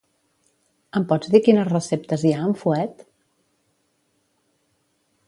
Em 0.99 1.03
pots 1.11 1.29
dir 1.35 1.41
quines 1.47 1.69
receptes 1.69 2.23
hi 2.25 2.31
ha 2.37 2.41
amb 2.45 2.59
fuet? 2.63 3.05